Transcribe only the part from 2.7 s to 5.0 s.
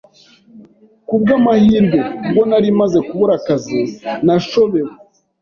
maze kubura akazi nashobewe,